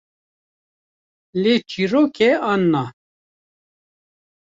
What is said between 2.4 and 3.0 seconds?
an na?